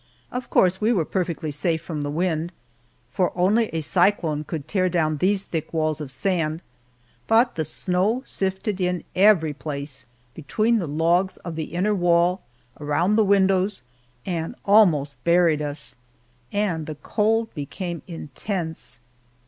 [0.31, 2.51] Of course we were perfectly safe from the wind,
[3.11, 6.63] for only a cyclone could tear down these thick walls of sand,
[7.27, 12.41] but the snow sifted in every place between the logs of the inner wall,
[12.79, 13.83] around the windows
[14.25, 15.93] and almost buried us.
[16.51, 19.01] And the cold became intense.